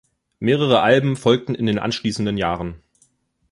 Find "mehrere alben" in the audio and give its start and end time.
0.39-1.15